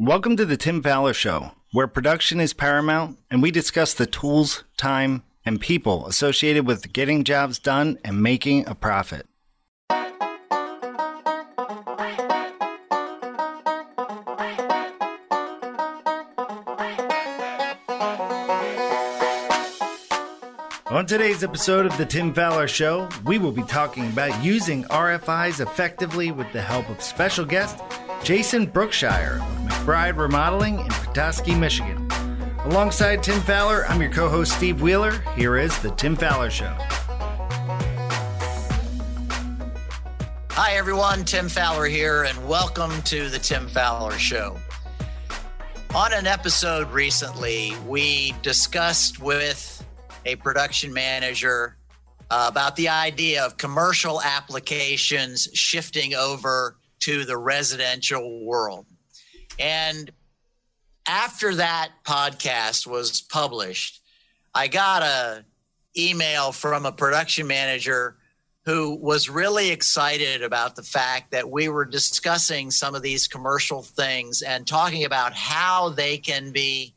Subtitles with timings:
[0.00, 4.62] Welcome to the Tim Fowler Show, where production is paramount and we discuss the tools,
[4.76, 9.26] time, and people associated with getting jobs done and making a profit.
[20.86, 25.58] On today's episode of The Tim Fowler Show, we will be talking about using RFIs
[25.58, 27.82] effectively with the help of special guest
[28.22, 29.40] Jason Brookshire
[29.88, 32.10] McBride Remodeling in Petoskey, Michigan.
[32.64, 35.20] Alongside Tim Fowler, I'm your co host Steve Wheeler.
[35.34, 36.76] Here is The Tim Fowler Show.
[40.50, 41.24] Hi, everyone.
[41.24, 44.58] Tim Fowler here, and welcome to The Tim Fowler Show.
[45.94, 49.82] On an episode recently, we discussed with
[50.26, 51.78] a production manager
[52.30, 58.84] uh, about the idea of commercial applications shifting over to the residential world.
[59.58, 60.10] And
[61.06, 64.00] after that podcast was published,
[64.54, 65.44] I got a
[65.96, 68.16] email from a production manager
[68.64, 73.82] who was really excited about the fact that we were discussing some of these commercial
[73.82, 76.94] things and talking about how they can be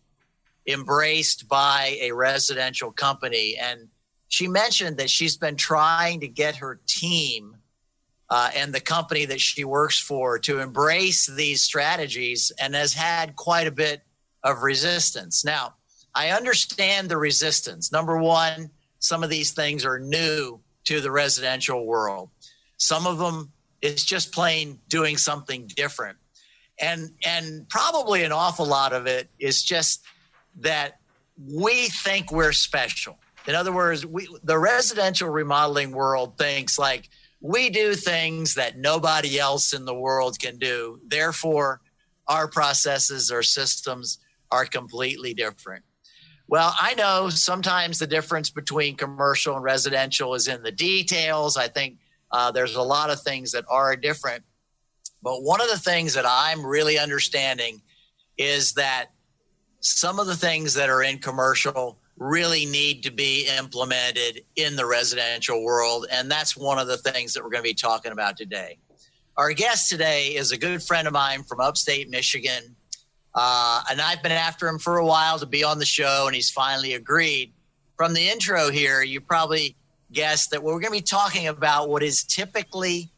[0.67, 3.55] embraced by a residential company.
[3.57, 3.87] And
[4.27, 7.55] she mentioned that she's been trying to get her team
[8.31, 13.35] uh, and the company that she works for to embrace these strategies and has had
[13.35, 14.01] quite a bit
[14.41, 15.43] of resistance.
[15.43, 15.75] Now,
[16.15, 17.91] I understand the resistance.
[17.91, 22.29] Number one, some of these things are new to the residential world.
[22.77, 26.17] Some of them is just plain doing something different.
[26.79, 30.03] And and probably an awful lot of it is just
[30.61, 30.99] that
[31.37, 33.19] we think we're special.
[33.45, 37.09] In other words, we the residential remodeling world thinks like
[37.41, 41.01] we do things that nobody else in the world can do.
[41.07, 41.81] Therefore,
[42.27, 44.19] our processes or systems
[44.51, 45.83] are completely different.
[46.47, 51.57] Well, I know sometimes the difference between commercial and residential is in the details.
[51.57, 51.97] I think
[52.31, 54.43] uh, there's a lot of things that are different.
[55.23, 57.81] But one of the things that I'm really understanding
[58.37, 59.07] is that
[59.79, 64.85] some of the things that are in commercial really need to be implemented in the
[64.85, 66.05] residential world.
[66.11, 68.77] And that's one of the things that we're going to be talking about today.
[69.37, 72.75] Our guest today is a good friend of mine from upstate Michigan.
[73.33, 76.35] Uh, and I've been after him for a while to be on the show, and
[76.35, 77.53] he's finally agreed.
[77.97, 79.75] From the intro here, you probably
[80.11, 83.09] guessed that we're going to be talking about what is typically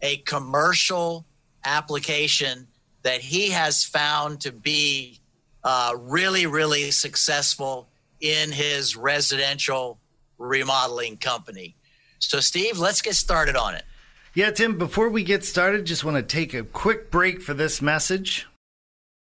[0.00, 1.26] a commercial
[1.64, 2.68] application
[3.02, 5.18] that he has found to be
[5.64, 7.88] uh, really, really successful
[8.24, 9.98] in his residential
[10.38, 11.76] remodeling company.
[12.18, 13.84] So, Steve, let's get started on it.
[14.32, 17.82] Yeah, Tim, before we get started, just want to take a quick break for this
[17.82, 18.46] message.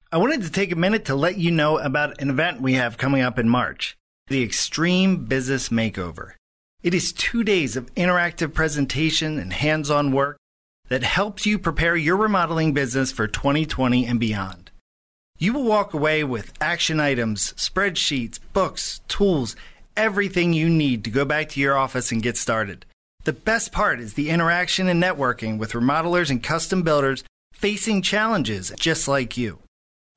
[0.09, 2.97] I wanted to take a minute to let you know about an event we have
[2.97, 3.97] coming up in March
[4.27, 6.31] the Extreme Business Makeover.
[6.81, 10.37] It is two days of interactive presentation and hands on work
[10.87, 14.62] that helps you prepare your remodeling business for 2020 and beyond.
[15.43, 19.57] You will walk away with action items, spreadsheets, books, tools,
[19.97, 22.85] everything you need to go back to your office and get started.
[23.25, 28.71] The best part is the interaction and networking with remodelers and custom builders facing challenges
[28.79, 29.59] just like you.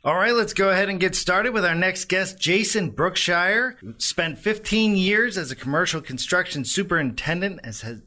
[0.04, 4.38] All right, let's go ahead and get started with our next guest, Jason Brookshire, spent
[4.38, 7.60] 15 years as a commercial construction superintendent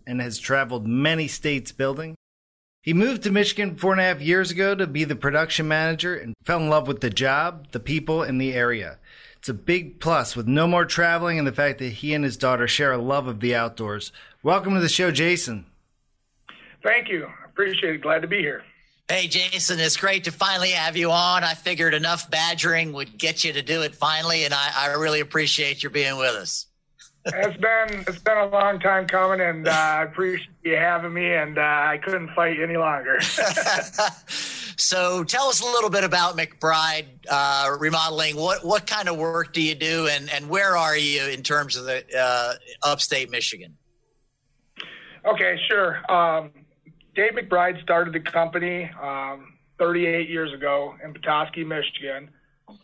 [0.05, 2.13] and has traveled many states building.
[2.83, 6.15] He moved to Michigan four and a half years ago to be the production manager
[6.15, 8.99] and fell in love with the job, the people, and the area.
[9.37, 12.37] It's a big plus with no more traveling and the fact that he and his
[12.37, 14.11] daughter share a love of the outdoors.
[14.43, 15.65] Welcome to the show, Jason.
[16.83, 17.25] Thank you.
[17.25, 18.01] I appreciate it.
[18.01, 18.61] Glad to be here.
[19.09, 21.41] Hey, Jason, it's great to finally have you on.
[21.41, 25.21] I figured enough badgering would get you to do it finally, and I, I really
[25.21, 26.65] appreciate your being with us.
[27.25, 31.33] it's been it's been a long time coming, and uh, I appreciate you having me.
[31.33, 33.21] And uh, I couldn't fight any longer.
[34.77, 38.35] so, tell us a little bit about McBride uh, Remodeling.
[38.35, 41.77] What what kind of work do you do, and and where are you in terms
[41.77, 43.77] of the uh, upstate Michigan?
[45.25, 45.99] Okay, sure.
[46.11, 46.51] Um,
[47.17, 52.29] Dave McBride started the company um, 38 years ago in Petoskey, Michigan.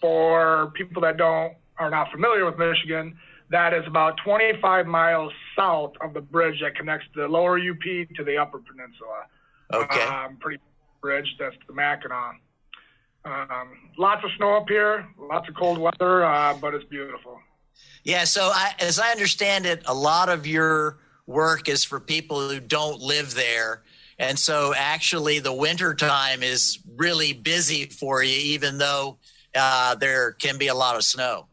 [0.01, 3.15] For people that don't are not familiar with Michigan,
[3.51, 7.83] that is about 25 miles south of the bridge that connects the lower UP
[8.15, 9.27] to the upper peninsula.
[9.71, 10.01] Okay.
[10.01, 10.59] Um, pretty
[10.99, 11.35] bridge.
[11.37, 12.41] That's the Mackinac.
[13.25, 17.39] Um, lots of snow up here, lots of cold weather, uh, but it's beautiful.
[18.03, 18.23] Yeah.
[18.23, 20.97] So, I, as I understand it, a lot of your
[21.27, 23.83] work is for people who don't live there.
[24.23, 29.17] And so, actually, the winter time is really busy for you, even though
[29.55, 31.47] uh, there can be a lot of snow.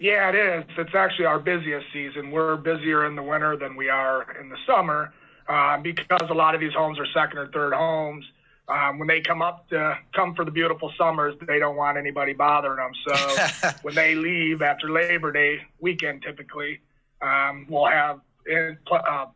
[0.00, 0.64] Yeah, it is.
[0.76, 2.30] It's actually our busiest season.
[2.30, 5.14] We're busier in the winter than we are in the summer
[5.48, 8.24] uh, because a lot of these homes are second or third homes
[8.68, 12.32] um, when they come up to come for the beautiful summers, they don't want anybody
[12.32, 12.92] bothering them.
[13.06, 16.80] So when they leave after Labor Day weekend, typically,
[17.20, 19.26] um, we'll have in, uh,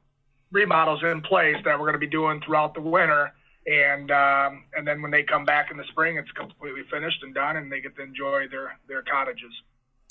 [0.53, 3.33] remodels in place that we're going to be doing throughout the winter.
[3.67, 7.35] And um, and then when they come back in the spring, it's completely finished and
[7.35, 9.53] done, and they get to enjoy their their cottages.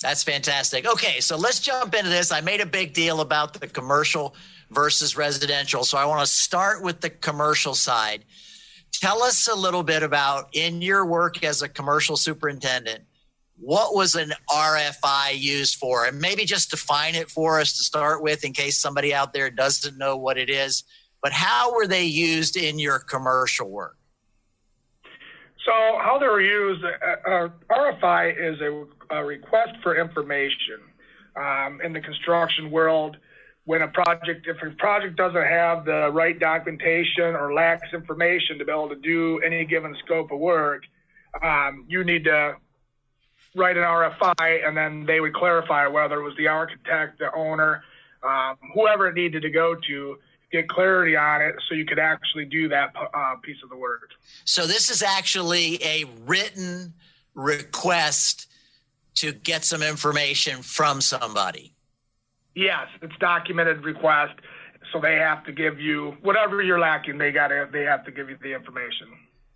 [0.02, 0.86] That's fantastic.
[0.86, 2.32] Okay, so let's jump into this.
[2.32, 4.36] I made a big deal about the commercial
[4.70, 8.26] versus residential, so I want to start with the commercial side.
[8.92, 13.06] Tell us a little bit about in your work as a commercial superintendent,
[13.58, 16.06] what was an RFI used for?
[16.06, 19.50] And maybe just define it for us to start with in case somebody out there
[19.50, 20.84] doesn't know what it is.
[21.24, 23.98] But how were they used in your commercial work?
[25.66, 30.80] So, how they're used, uh, uh RFI is a, a, request for information.
[31.36, 33.18] Um, in the construction world,
[33.64, 38.66] when a project, if a project doesn't have the right documentation or lacks information to
[38.66, 40.84] be able to do any given scope of work,
[41.44, 42.56] um, you need to
[43.56, 47.84] write an RFI and then they would clarify whether it was the architect, the owner,
[48.24, 50.18] um, whoever it needed to go to
[50.52, 54.10] get clarity on it so you could actually do that uh, piece of the work.
[54.44, 56.94] So this is actually a written
[57.34, 58.48] request
[59.16, 61.74] to get some information from somebody.
[62.56, 64.34] Yes, it's documented request.
[64.94, 67.18] So they have to give you whatever you're lacking.
[67.18, 67.68] They got to.
[67.72, 69.08] They have to give you the information.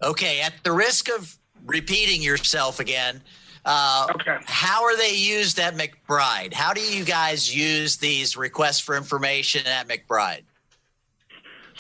[0.04, 0.42] Okay.
[0.42, 3.22] At the risk of repeating yourself again,
[3.66, 4.38] uh, okay.
[4.46, 6.54] How are they used at McBride?
[6.54, 10.44] How do you guys use these requests for information at McBride?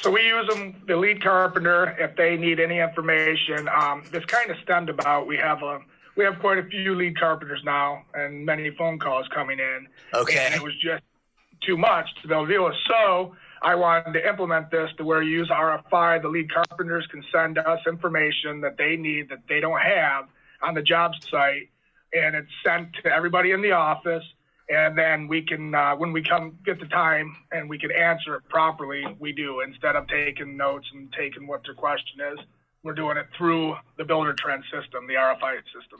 [0.02, 3.68] So we use them, the lead carpenter, if they need any information.
[3.68, 5.80] Um, this kind of stemmed about we have a
[6.16, 9.88] we have quite a few lead carpenters now, and many phone calls coming in.
[10.14, 10.46] Okay.
[10.46, 11.04] And it was just
[11.62, 12.76] too much to be able to deal with.
[12.88, 16.22] So I wanted to implement this to where you use RFI.
[16.22, 20.26] The lead carpenters can send us information that they need that they don't have
[20.62, 21.70] on the job site,
[22.14, 24.24] and it's sent to everybody in the office.
[24.70, 28.36] And then we can, uh, when we come get the time and we can answer
[28.36, 32.40] it properly, we do instead of taking notes and taking what their question is.
[32.84, 36.00] We're doing it through the Buildertrend system, the RFI system.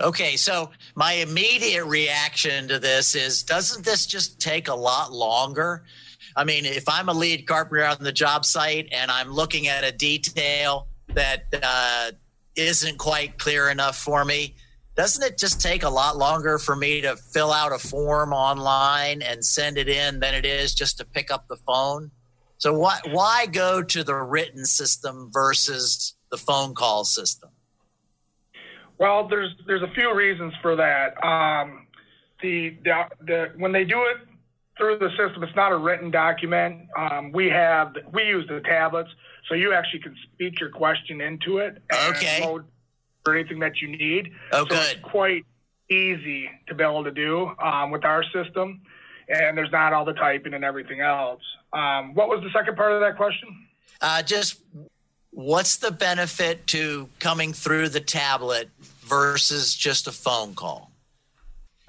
[0.00, 5.84] Okay, so my immediate reaction to this is doesn't this just take a lot longer?
[6.36, 9.84] I mean, if I'm a lead carpenter on the job site and I'm looking at
[9.84, 12.10] a detail that uh,
[12.56, 14.54] not quite clear enough for me,
[14.96, 19.22] doesn't it just take a lot longer for me to fill out a form online
[19.22, 22.10] and send it in than it is just to pick up the phone?
[22.58, 27.50] So why why go to the written system versus the phone call system?
[28.98, 31.22] Well, there's there's a few reasons for that.
[31.24, 31.86] Um,
[32.40, 34.18] the, the, the when they do it
[34.78, 36.88] through the system, it's not a written document.
[36.96, 39.10] Um, we have we use the tablets,
[39.48, 41.82] so you actually can speak your question into it.
[42.10, 42.40] okay.
[43.24, 44.32] For anything that you need.
[44.52, 44.96] Oh, so good.
[44.96, 45.44] It's quite
[45.90, 48.82] easy to be able to do um, with our system,
[49.28, 51.40] and there's not all the typing and everything else.
[51.72, 53.48] Um, what was the second part of that question?
[54.00, 54.60] Uh, just
[55.30, 58.68] what's the benefit to coming through the tablet
[59.00, 60.90] versus just a phone call?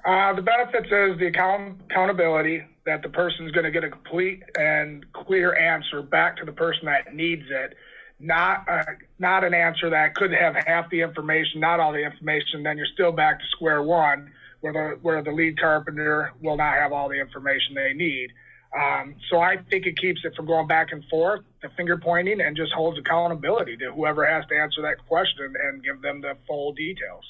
[0.04, 3.90] Uh, the benefits is the account- accountability that the person is going to get a
[3.90, 7.74] complete and clear answer back to the person that needs it,
[8.18, 8.84] not uh,
[9.18, 12.62] not an answer that could have half the information, not all the information.
[12.62, 16.74] Then you're still back to square one, where the where the lead carpenter will not
[16.74, 18.30] have all the information they need.
[18.76, 22.40] Um, so I think it keeps it from going back and forth, the finger pointing,
[22.40, 26.36] and just holds accountability to whoever has to answer that question and give them the
[26.46, 27.24] full details.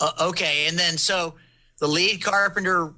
[0.00, 1.34] Uh, okay, and then so
[1.78, 2.92] the lead carpenter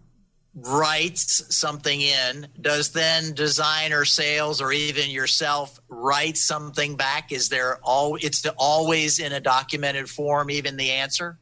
[0.66, 2.48] writes something in.
[2.60, 7.32] Does then design or sales or even yourself write something back?
[7.32, 8.16] Is there all?
[8.20, 11.38] It's always in a documented form, even the answer.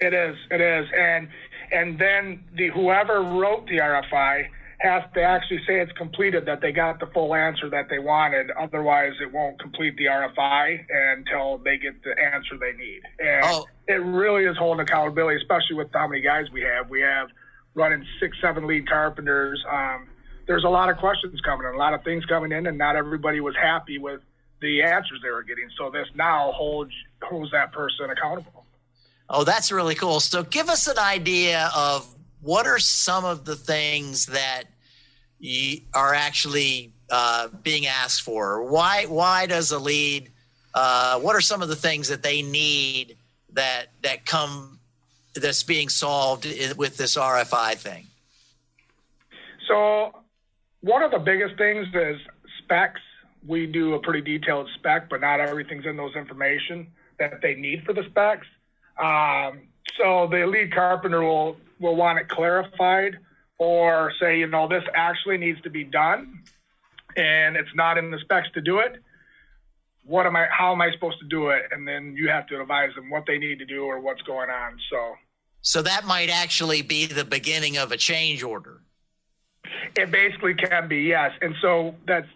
[0.00, 0.36] It is.
[0.50, 1.28] It is, and
[1.72, 4.48] and then the whoever wrote the RFI
[4.80, 8.50] has to actually say it's completed, that they got the full answer that they wanted.
[8.50, 10.84] Otherwise, it won't complete the RFI
[11.16, 13.00] until they get the answer they need.
[13.18, 13.66] And oh.
[13.88, 16.90] it really is holding accountability, especially with how many guys we have.
[16.90, 17.28] We have
[17.76, 19.62] running six, seven lead carpenters.
[19.70, 20.08] Um,
[20.48, 22.96] there's a lot of questions coming in, a lot of things coming in, and not
[22.96, 24.20] everybody was happy with
[24.60, 25.68] the answers they were getting.
[25.78, 26.92] So this now holds
[27.22, 28.64] holds that person accountable.
[29.28, 30.20] Oh, that's really cool.
[30.20, 34.64] So give us an idea of what are some of the things that
[35.94, 38.62] are actually uh, being asked for?
[38.64, 40.30] Why why does a lead?
[40.74, 43.16] Uh, what are some of the things that they need
[43.52, 44.75] that that come
[45.36, 48.06] that's being solved with this RFI thing?
[49.68, 50.14] So
[50.80, 52.16] one of the biggest things is
[52.62, 53.00] specs.
[53.46, 56.88] We do a pretty detailed spec, but not everything's in those information
[57.18, 58.46] that they need for the specs.
[58.98, 59.62] Um,
[59.98, 63.18] so the lead carpenter will will want it clarified
[63.58, 66.40] or say, you know, this actually needs to be done
[67.16, 68.96] and it's not in the specs to do it.
[70.04, 71.62] What am I, how am I supposed to do it?
[71.72, 74.50] And then you have to advise them what they need to do or what's going
[74.50, 74.78] on.
[74.90, 75.14] So,
[75.66, 78.82] so that might actually be the beginning of a change order.
[79.96, 81.32] It basically can be, yes.
[81.42, 82.28] And so that's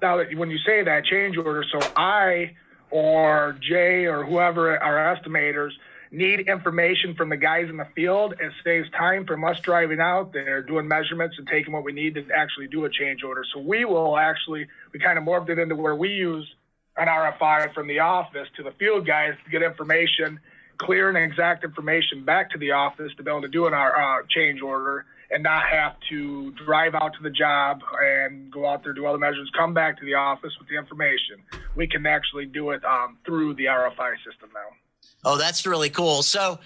[0.00, 2.56] now that when you say that change order, so I
[2.90, 5.72] or Jay or whoever our estimators
[6.10, 8.32] need information from the guys in the field.
[8.40, 12.14] It saves time from us driving out there, doing measurements and taking what we need
[12.14, 13.44] to actually do a change order.
[13.52, 16.48] So we will actually, we kind of morphed it into where we use
[16.96, 20.40] an RFI from the office to the field guys to get information,
[20.80, 24.16] clear and exact information back to the office to be able to do an uh,
[24.28, 28.92] change order and not have to drive out to the job and go out there,
[28.92, 31.36] do all the measures, come back to the office with the information.
[31.76, 34.76] We can actually do it um, through the RFI system now.
[35.24, 36.22] Oh, that's really cool.
[36.22, 36.58] So,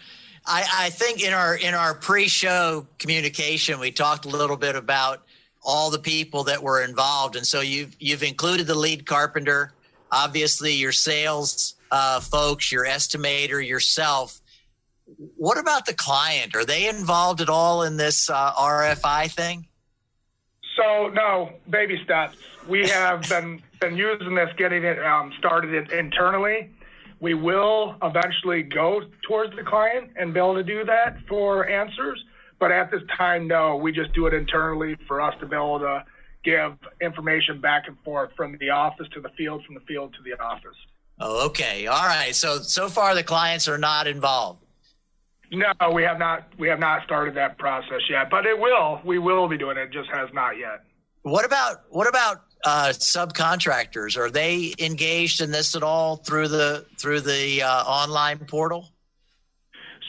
[0.46, 5.22] I, I think in our in our pre-show communication, we talked a little bit about
[5.62, 9.72] all the people that were involved, and so you've you've included the lead carpenter,
[10.12, 14.40] obviously your sales uh, folks, your estimator, yourself.
[15.36, 16.56] What about the client?
[16.56, 19.68] Are they involved at all in this uh, RFI thing?
[20.76, 22.36] So no, baby steps.
[22.66, 26.70] We have been been using this, getting it um, started it internally.
[27.20, 32.22] We will eventually go towards the client and be able to do that for answers.
[32.58, 35.78] But at this time, no, we just do it internally for us to be able
[35.78, 36.04] to
[36.42, 40.22] give information back and forth from the office to the field, from the field to
[40.24, 40.76] the office.
[41.18, 41.86] Oh, okay.
[41.86, 42.34] All right.
[42.34, 44.60] So so far the clients are not involved.
[45.52, 49.00] No, we have not we have not started that process yet, but it will.
[49.04, 50.84] We will be doing it, it just has not yet.
[51.22, 56.86] What about what about uh, subcontractors are they engaged in this at all through the
[56.98, 58.90] through the uh, online portal?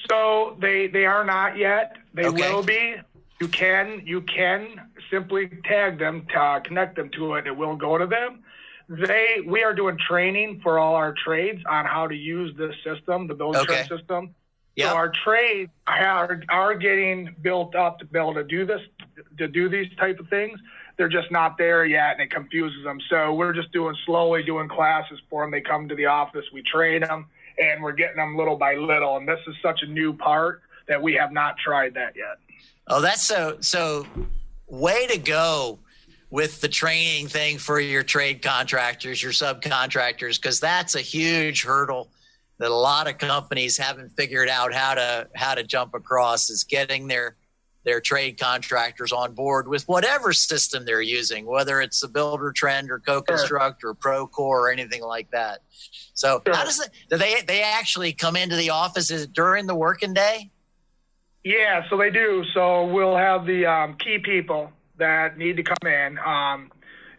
[0.10, 1.98] So they they are not yet.
[2.14, 2.54] They okay.
[2.54, 2.96] will be.
[3.40, 4.82] You can you can
[5.12, 7.46] simply tag them to uh, connect them to it.
[7.46, 8.40] It will go to them.
[8.88, 13.28] They we are doing training for all our trades on how to use this system,
[13.28, 13.86] the building okay.
[13.88, 14.36] system.
[14.76, 14.90] Yep.
[14.90, 18.82] So our trades are are getting built up to be able to do this
[19.38, 20.60] to do these type of things
[20.98, 23.00] they're just not there yet and it confuses them.
[23.10, 25.52] So we're just doing slowly doing classes for them.
[25.52, 27.28] They come to the office, we train them,
[27.58, 29.18] and we're getting them little by little.
[29.18, 32.38] And this is such a new part that we have not tried that yet.
[32.88, 34.06] Oh, that's so so
[34.68, 35.80] way to go
[36.30, 42.10] with the training thing for your trade contractors, your subcontractors, because that's a huge hurdle
[42.58, 46.64] that a lot of companies haven't figured out how to how to jump across is
[46.64, 47.36] getting their
[47.84, 53.00] their trade contractors on board with whatever system they're using, whether it's the Buildertrend or
[53.00, 53.92] CoConstruct sure.
[53.92, 55.60] or Procore or anything like that.
[56.16, 56.56] So sure.
[56.56, 60.50] how does it, do they, they actually come into the office during the working day?
[61.44, 62.44] Yeah, so they do.
[62.56, 66.18] So we'll have the um, key people that need to come in.
[66.20, 66.72] Um,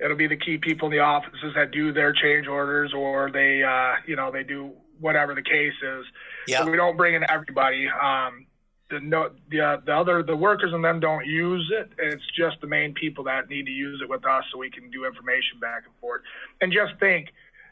[0.02, 3.62] it'll be the key people in the offices that do their change orders or they,
[3.62, 6.04] uh, you know, they do whatever the case is.
[6.46, 6.64] Yeah.
[6.64, 7.88] So we don't bring in everybody.
[7.88, 8.46] Um,
[8.88, 11.90] the no the uh, the other the workers and them don't use it.
[11.98, 14.90] It's just the main people that need to use it with us, so we can
[14.90, 16.22] do information back and forth.
[16.60, 17.30] And just think,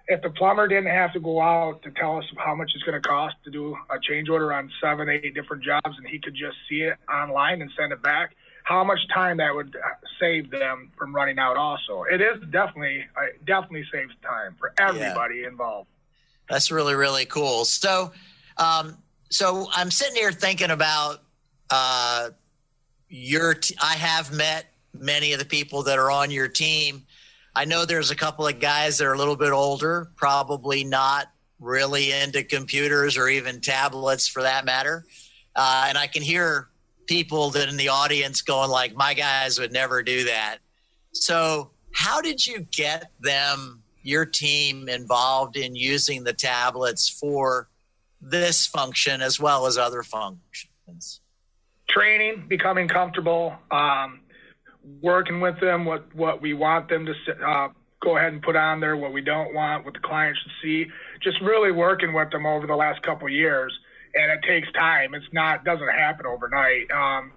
[0.09, 3.01] if the plumber didn't have to go out to tell us how much it's going
[3.01, 6.35] to cost to do a change order on seven, eight different jobs, and he could
[6.35, 8.35] just see it online and send it back,
[8.65, 9.77] how much time that would
[10.19, 11.57] save them from running out.
[11.57, 15.49] Also, it is definitely it definitely saves time for everybody yeah.
[15.49, 15.89] involved.
[16.51, 17.65] That's really really cool.
[17.65, 18.13] So.
[18.57, 18.99] Um,
[19.35, 21.23] so I'm sitting here thinking about
[21.69, 22.31] uh,
[23.09, 23.55] your.
[23.55, 27.05] T- I have met many of the people that are on your team.
[27.57, 31.27] I know there's a couple of guys that are a little bit older, probably not
[31.59, 35.05] really into computers or even tablets for that matter.
[35.57, 36.69] Uh, and I can hear
[37.07, 40.59] people that in the audience going like, my guys would never do that.
[41.13, 47.69] So how did you get them, your team involved in using the tablets for
[48.21, 51.21] this function as well as other functions?
[51.89, 54.21] Training, becoming comfortable, um,
[55.01, 57.69] working with them, what, what we want them to uh,
[58.03, 60.87] go ahead and put on there, what we don't want, what the client should see.
[61.23, 63.73] Just really working with them over the last couple years,
[64.15, 65.15] and it takes time.
[65.15, 66.91] It's not doesn't happen overnight.
[66.91, 67.33] Um,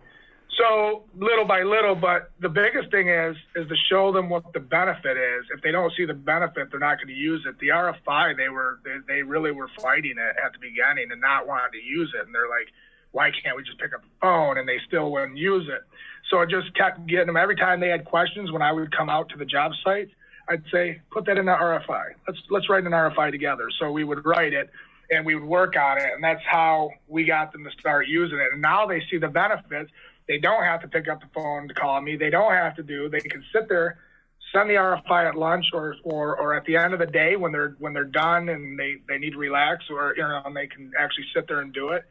[0.57, 4.59] so little by little, but the biggest thing is is to show them what the
[4.59, 5.45] benefit is.
[5.55, 7.59] If they don't see the benefit, they're not going to use it.
[7.59, 11.47] The RFI, they were they, they really were fighting it at the beginning and not
[11.47, 12.69] wanting to use it, and they're like,
[13.11, 14.57] why can't we just pick up the phone?
[14.57, 15.81] And they still wouldn't use it.
[16.29, 19.09] So I just kept getting them every time they had questions when I would come
[19.09, 20.09] out to the job site.
[20.49, 22.13] I'd say, put that in the RFI.
[22.27, 23.67] Let's let's write an RFI together.
[23.79, 24.69] So we would write it
[25.09, 28.37] and we would work on it, and that's how we got them to start using
[28.39, 28.47] it.
[28.51, 29.91] And now they see the benefits.
[30.27, 32.17] They don't have to pick up the phone to call me.
[32.17, 33.09] They don't have to do.
[33.09, 33.99] They can sit there,
[34.53, 37.51] send the RFI at lunch or or, or at the end of the day when
[37.51, 40.67] they're when they're done and they they need to relax or you know and they
[40.67, 42.03] can actually sit there and do it.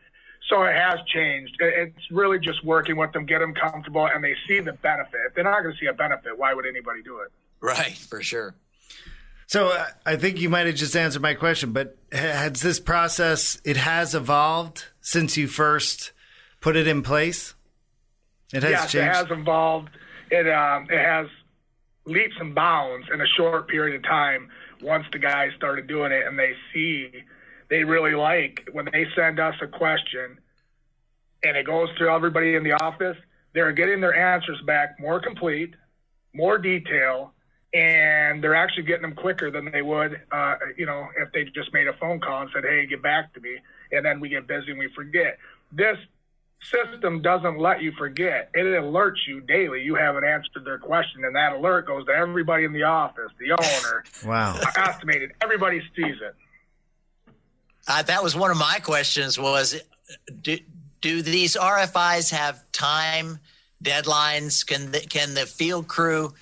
[0.48, 1.56] So it has changed.
[1.60, 5.20] It's really just working with them, get them comfortable, and they see the benefit.
[5.26, 7.32] If they're not going to see a benefit, why would anybody do it?
[7.60, 8.54] Right, for sure.
[9.46, 13.60] So uh, I think you might have just answered my question, but has this process
[13.64, 16.12] it has evolved since you first
[16.60, 17.54] put it in place?
[18.52, 19.08] It has yes, changed.
[19.08, 19.90] it has evolved.
[20.30, 21.28] It um, it has
[22.06, 24.48] leaps and bounds in a short period of time.
[24.82, 27.10] Once the guys started doing it, and they see,
[27.70, 30.38] they really like when they send us a question,
[31.42, 33.16] and it goes through everybody in the office.
[33.54, 35.74] They're getting their answers back more complete,
[36.34, 37.32] more detail,
[37.76, 41.74] and they're actually getting them quicker than they would, uh, you know, if they just
[41.74, 43.58] made a phone call and said, "Hey, get back to me,"
[43.92, 45.38] and then we get busy and we forget.
[45.70, 45.98] This
[46.62, 48.50] system doesn't let you forget.
[48.54, 49.82] It alerts you daily.
[49.82, 53.52] You haven't answered their question, and that alert goes to everybody in the office, the
[53.52, 55.32] owner, wow, estimated.
[55.42, 56.34] Everybody sees it.
[57.86, 59.38] Uh, that was one of my questions.
[59.38, 59.78] Was
[60.40, 60.56] do,
[61.02, 63.38] do these RFIs have time
[63.84, 64.66] deadlines?
[64.66, 66.32] Can the, can the field crew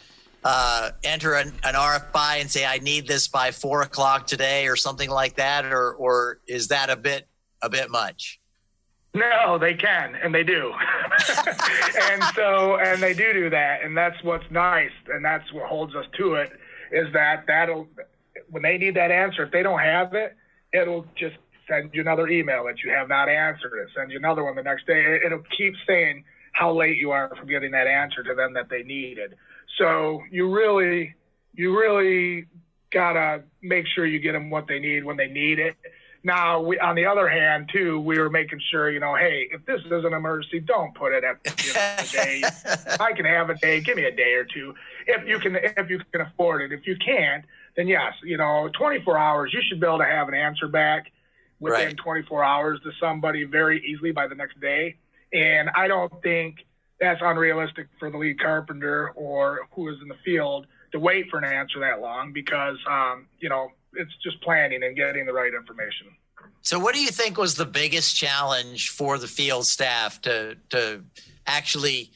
[0.45, 4.77] uh, enter an, an, RFI and say, "I need this by four o'clock today" or
[4.77, 7.27] something like that, or or is that a bit
[7.63, 8.41] a bit much?
[9.15, 10.73] No, they can, and they do,
[12.03, 15.95] and so and they do do that, and that's what's nice, and that's what holds
[15.95, 16.53] us to it
[16.93, 17.89] is that that'll
[18.51, 20.37] when they need that answer, if they don't have it,
[20.73, 21.37] it'll just
[21.69, 24.63] send you another email that you have not answered it, send you another one the
[24.63, 25.19] next day.
[25.25, 28.83] It'll keep saying how late you are from getting that answer to them that they
[28.83, 29.35] needed.
[29.79, 31.15] So you really,
[31.55, 32.47] you really
[32.91, 35.77] gotta make sure you get them what they need when they need it.
[36.27, 39.67] Now, we, on the other hand, too, we were making sure, you know, hey, if
[39.67, 42.43] this is an emergency, don't put it at end of the day.
[43.05, 43.81] I can have a day.
[43.81, 44.75] Give me a day or two
[45.07, 45.57] if you can.
[45.57, 46.73] If you can afford it.
[46.73, 47.45] If you can't,
[47.77, 49.53] then yes, you know, 24 hours.
[49.53, 51.13] You should be able to have an answer back
[51.61, 51.97] within right.
[51.97, 54.97] 24 hours to somebody very easily by the next day.
[55.33, 56.65] And I don't think
[57.01, 61.39] that's unrealistic for the lead carpenter or who is in the field to wait for
[61.39, 65.53] an answer that long because um, you know it's just planning and getting the right
[65.55, 66.09] information.
[66.63, 71.03] So, what do you think was the biggest challenge for the field staff to to
[71.47, 72.11] actually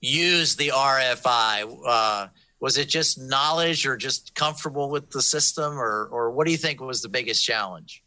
[0.00, 1.78] use the RFI?
[1.86, 2.28] Uh,
[2.60, 6.58] was it just knowledge, or just comfortable with the system, or or what do you
[6.58, 8.02] think was the biggest challenge?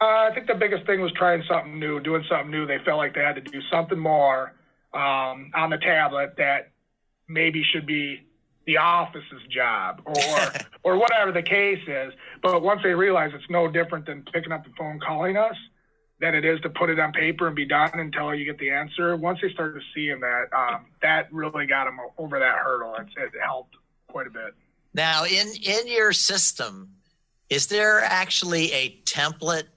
[0.00, 2.66] Uh, I think the biggest thing was trying something new, doing something new.
[2.66, 4.52] They felt like they had to do something more
[4.96, 6.72] um, on the tablet that
[7.28, 8.22] maybe should be
[8.66, 12.12] the office's job or or whatever the case is.
[12.42, 15.56] But once they realize it's no different than picking up the phone calling us
[16.20, 18.70] than it is to put it on paper and be done until you get the
[18.70, 19.16] answer.
[19.16, 22.94] Once they started seeing that, um, that really got them over that hurdle.
[22.94, 23.74] It, it helped
[24.08, 24.54] quite a bit.
[24.94, 26.90] Now, in in your system,
[27.50, 29.68] is there actually a template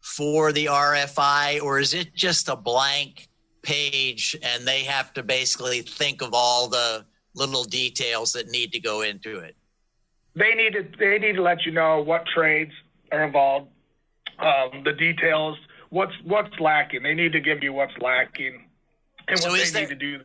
[0.00, 3.28] for the RFI, or is it just a blank?
[3.66, 8.80] Page and they have to basically think of all the little details that need to
[8.80, 9.56] go into it.
[10.34, 12.72] They need to they need to let you know what trades
[13.10, 13.68] are involved,
[14.38, 15.58] um, the details,
[15.90, 17.02] what's what's lacking.
[17.02, 18.64] They need to give you what's lacking
[19.28, 20.24] and so what they there, need to do.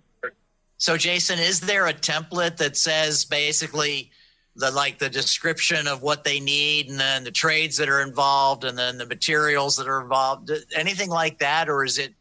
[0.78, 4.12] So Jason, is there a template that says basically
[4.56, 8.64] the like the description of what they need and then the trades that are involved
[8.64, 12.14] and then the materials that are involved anything like that or is it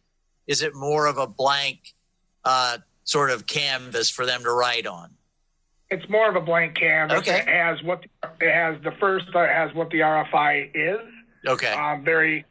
[0.51, 1.95] is it more of a blank
[2.45, 5.11] uh, sort of canvas for them to write on?
[5.91, 7.19] It's more of a blank canvas.
[7.19, 7.39] Okay.
[7.39, 8.05] It has what
[8.41, 8.83] it has.
[8.83, 11.09] The first uh, has what the RFI is.
[11.47, 11.73] Okay.
[11.73, 12.45] Um, very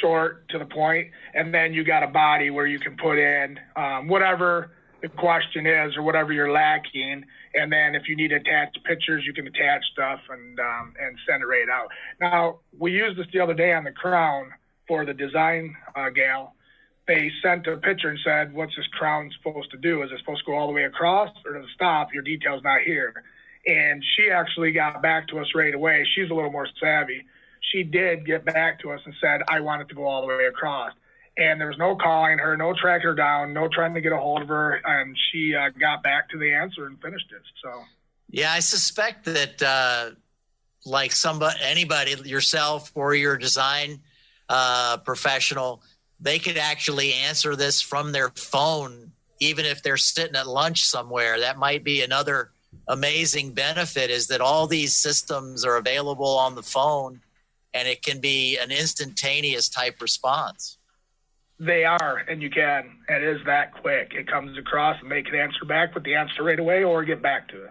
[0.00, 3.58] short to the point, and then you got a body where you can put in
[3.76, 4.72] um, whatever
[5.02, 7.22] the question is or whatever you're lacking.
[7.54, 11.18] And then if you need to attach pictures, you can attach stuff and um, and
[11.28, 11.88] send it right out.
[12.18, 14.52] Now we used this the other day on the crown
[14.88, 16.55] for the design uh, gal.
[17.06, 20.02] They sent a picture and said, "What's this crown supposed to do?
[20.02, 22.12] Is it supposed to go all the way across or does it stop?
[22.12, 23.14] Your detail's not here."
[23.66, 26.06] And she actually got back to us right away.
[26.14, 27.22] She's a little more savvy.
[27.72, 30.28] She did get back to us and said, "I want it to go all the
[30.28, 30.92] way across."
[31.38, 34.16] and there was no calling her, no tracking her down, no trying to get a
[34.16, 37.42] hold of her, and she uh, got back to the answer and finished it.
[37.62, 37.82] So,
[38.30, 40.10] yeah, I suspect that uh,
[40.86, 44.00] like somebody, anybody, yourself or your design
[44.48, 45.82] uh, professional,
[46.20, 51.40] they could actually answer this from their phone, even if they're sitting at lunch somewhere.
[51.40, 52.50] That might be another
[52.88, 57.20] amazing benefit is that all these systems are available on the phone
[57.74, 60.78] and it can be an instantaneous type response.
[61.58, 62.98] They are, and you can.
[63.08, 64.12] It is that quick.
[64.14, 67.22] It comes across, and they can answer back with the answer right away, or get
[67.22, 67.70] back to it.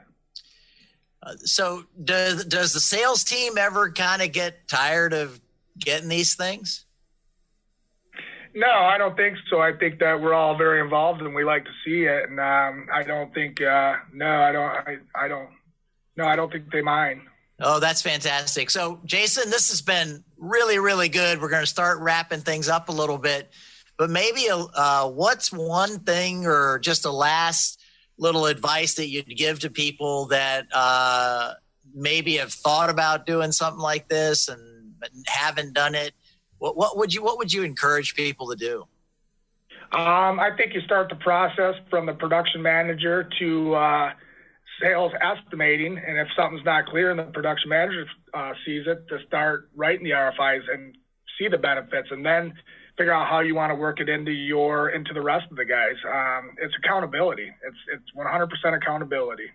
[1.21, 5.39] Uh, so, does does the sales team ever kind of get tired of
[5.77, 6.84] getting these things?
[8.55, 9.59] No, I don't think so.
[9.59, 12.29] I think that we're all very involved, and we like to see it.
[12.29, 15.49] And um, I don't think, uh, no, I don't, I, I don't,
[16.15, 17.21] no, I don't think they mind.
[17.59, 18.69] Oh, that's fantastic.
[18.69, 21.41] So, Jason, this has been really, really good.
[21.41, 23.51] We're going to start wrapping things up a little bit
[23.97, 27.81] but maybe uh, what's one thing or just a last
[28.17, 31.53] little advice that you'd give to people that uh,
[31.93, 34.93] maybe have thought about doing something like this and
[35.27, 36.13] haven't done it?
[36.59, 38.87] What, what would you What would you encourage people to do?
[39.91, 44.11] Um, I think you start the process from the production manager to uh,
[44.81, 49.19] sales estimating, and if something's not clear and the production manager uh, sees it, to
[49.27, 50.97] start writing the RFIs and
[51.39, 52.53] see the benefits, and then
[52.97, 55.65] figure out how you want to work it into your into the rest of the
[55.65, 55.95] guys.
[56.07, 57.51] Um, it's accountability.
[57.65, 59.49] It's it's 100% accountability.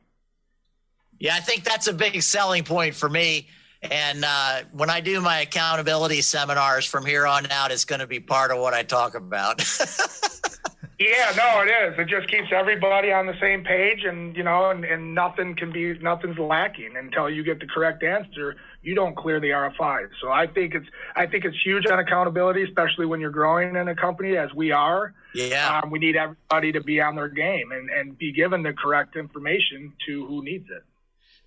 [1.18, 3.48] Yeah, I think that's a big selling point for me.
[3.82, 8.06] And uh, when I do my accountability seminars from here on out, it's going to
[8.06, 9.60] be part of what I talk about.
[10.98, 11.98] yeah, no, it is.
[11.98, 15.72] It just keeps everybody on the same page, and you know, and, and nothing can
[15.72, 20.08] be nothing's lacking until you get the correct answer you don't clear the RFI.
[20.20, 23.88] So I think it's I think it's huge on accountability, especially when you're growing in
[23.88, 25.14] a company as we are.
[25.34, 28.72] Yeah, um, we need everybody to be on their game and and be given the
[28.72, 30.82] correct information to who needs it.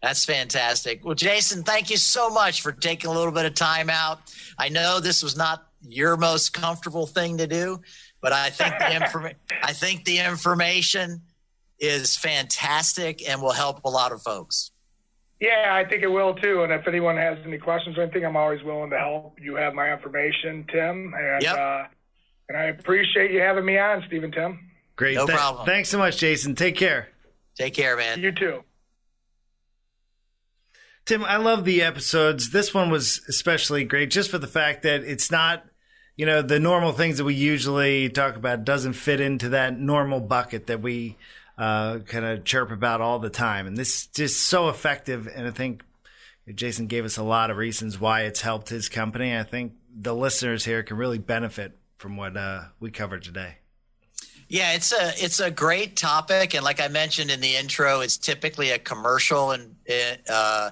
[0.03, 1.05] That's fantastic.
[1.05, 4.19] Well, Jason, thank you so much for taking a little bit of time out.
[4.59, 7.79] I know this was not your most comfortable thing to do,
[8.19, 11.21] but I think the informa- I think the information
[11.79, 14.71] is fantastic and will help a lot of folks.
[15.39, 16.63] Yeah, I think it will too.
[16.63, 19.39] And if anyone has any questions or anything, I'm always willing to help.
[19.41, 21.57] You have my information, Tim, and yep.
[21.57, 21.83] uh,
[22.49, 24.69] and I appreciate you having me on, Stephen Tim.
[24.97, 25.65] Great, no Th- problem.
[25.65, 26.55] Thanks so much, Jason.
[26.55, 27.07] Take care.
[27.55, 28.19] Take care, man.
[28.19, 28.63] You too.
[31.05, 32.51] Tim, I love the episodes.
[32.51, 35.65] This one was especially great just for the fact that it's not,
[36.15, 40.21] you know, the normal things that we usually talk about doesn't fit into that normal
[40.21, 41.17] bucket that we
[41.57, 43.67] uh, kind of chirp about all the time.
[43.67, 45.27] And this is just so effective.
[45.27, 45.83] And I think
[46.55, 49.37] Jason gave us a lot of reasons why it's helped his company.
[49.37, 53.57] I think the listeners here can really benefit from what uh, we covered today.
[54.47, 58.17] Yeah, it's a it's a great topic, and like I mentioned in the intro, it's
[58.17, 59.75] typically a commercial and
[60.29, 60.71] uh,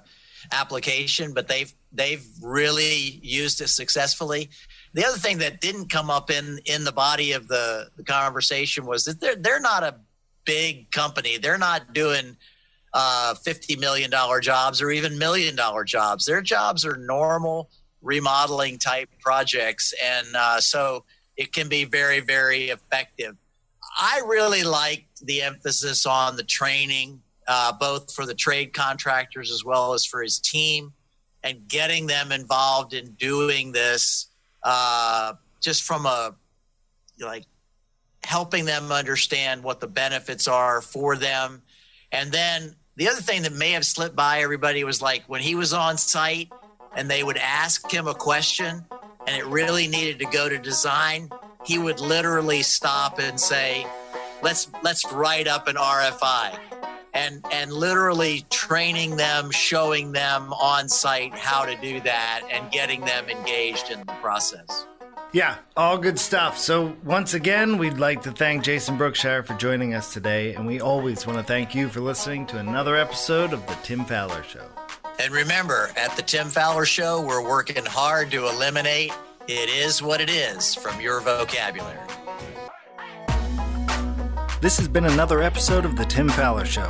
[0.52, 4.50] application, but they've they've really used it successfully.
[4.94, 8.86] The other thing that didn't come up in in the body of the, the conversation
[8.86, 9.96] was that they're they're not a
[10.46, 11.38] big company.
[11.38, 12.38] They're not doing
[12.94, 16.26] uh, $50 million jobs or even million dollar jobs.
[16.26, 17.70] Their jobs are normal
[18.02, 19.94] remodeling type projects.
[20.04, 21.06] And uh, so
[21.38, 23.38] it can be very, very effective.
[23.98, 27.22] I really liked the emphasis on the training,
[27.52, 30.94] uh, both for the trade contractors as well as for his team,
[31.44, 34.28] and getting them involved in doing this
[34.64, 36.34] uh, just from a
[37.20, 37.44] like
[38.24, 41.62] helping them understand what the benefits are for them.
[42.14, 45.56] And then the other thing that may have slipped by everybody was like when he
[45.56, 46.50] was on site
[46.96, 48.86] and they would ask him a question
[49.28, 51.30] and it really needed to go to design,
[51.66, 53.86] he would literally stop and say,
[54.42, 56.81] "Let's let's write up an RFI."
[57.14, 63.02] And and literally training them, showing them on site how to do that and getting
[63.02, 64.86] them engaged in the process.
[65.34, 66.58] Yeah, all good stuff.
[66.58, 70.82] So, once again, we'd like to thank Jason Brookshire for joining us today, and we
[70.82, 74.66] always want to thank you for listening to another episode of The Tim Fowler Show.
[75.22, 79.14] And remember, at The Tim Fowler Show, we're working hard to eliminate
[79.48, 81.98] It is what it is from your vocabulary.
[84.62, 86.88] This has been another episode of The Tim Fowler Show.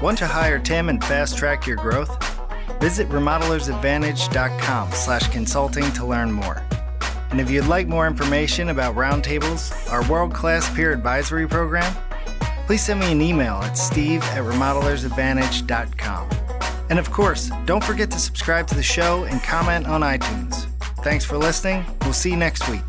[0.00, 2.24] Want to hire Tim and fast track your growth?
[2.80, 6.62] Visit remodelersadvantage.com slash consulting to learn more.
[7.32, 11.92] And if you'd like more information about Roundtables, our world-class peer advisory program,
[12.66, 16.30] please send me an email at steve at remodelersadvantage.com.
[16.90, 20.66] And of course, don't forget to subscribe to the show and comment on iTunes.
[21.02, 21.84] Thanks for listening.
[22.02, 22.88] We'll see you next week.